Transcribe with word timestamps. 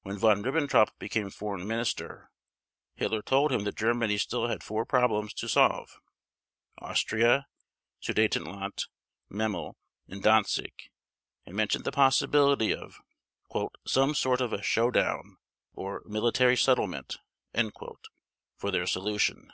When 0.00 0.18
Von 0.18 0.42
Ribbentrop 0.42 0.88
became 0.98 1.30
Foreign 1.30 1.64
Minister 1.68 2.32
Hitler 2.96 3.22
told 3.22 3.52
him 3.52 3.62
that 3.62 3.76
Germany 3.76 4.18
still 4.18 4.48
had 4.48 4.60
four 4.64 4.84
problems 4.84 5.32
to 5.34 5.48
solve, 5.48 6.00
Austria, 6.78 7.46
Sudetenland, 8.00 8.86
Memel, 9.30 9.76
and 10.08 10.20
Danzig, 10.20 10.74
and 11.46 11.54
mentioned 11.54 11.84
the 11.84 11.92
possibility 11.92 12.74
of 12.74 12.98
"some 13.86 14.16
sort 14.16 14.40
of 14.40 14.52
a 14.52 14.64
show 14.64 14.90
down" 14.90 15.36
or 15.74 16.02
"military 16.06 16.56
settlement" 16.56 17.18
for 18.56 18.72
their 18.72 18.88
solution. 18.88 19.52